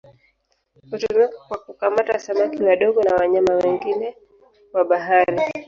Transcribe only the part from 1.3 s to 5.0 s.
kwa kukamata samaki wadogo na wanyama wengine wa